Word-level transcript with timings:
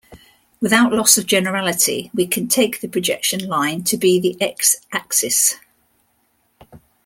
Without 0.61 0.91
loss 0.91 1.19
of 1.19 1.27
generality, 1.27 2.09
we 2.11 2.25
can 2.25 2.47
take 2.47 2.81
the 2.81 2.87
projection 2.87 3.45
line 3.47 3.83
to 3.83 3.97
be 3.97 4.19
the 4.19 4.35
"x"-axis. 4.41 5.57